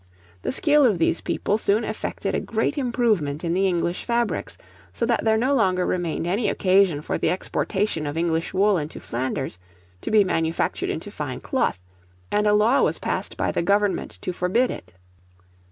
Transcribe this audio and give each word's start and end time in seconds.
The 0.41 0.51
skill 0.51 0.83
of 0.83 0.97
these 0.97 1.21
people 1.21 1.59
soon 1.59 1.83
effected 1.83 2.33
a 2.33 2.39
great 2.39 2.75
improvement 2.75 3.43
in 3.43 3.53
the 3.53 3.67
English 3.67 4.03
fabrics, 4.03 4.57
so 4.91 5.05
that 5.05 5.23
there 5.23 5.37
no 5.37 5.53
longer 5.53 5.85
remained 5.85 6.25
any 6.25 6.49
occasion 6.49 7.03
for 7.03 7.19
the 7.19 7.29
exportation 7.29 8.07
of 8.07 8.17
English 8.17 8.51
wool 8.51 8.79
into 8.79 8.99
Flanders, 8.99 9.59
to 10.01 10.09
be 10.09 10.23
manufactured 10.23 10.89
into 10.89 11.11
fine 11.11 11.39
cloth; 11.39 11.79
and 12.31 12.47
a 12.47 12.53
law 12.53 12.81
was 12.81 12.97
passed 12.97 13.37
by 13.37 13.51
the 13.51 13.61
government 13.61 14.17
to 14.23 14.33
forbid 14.33 14.71
it. 14.71 14.91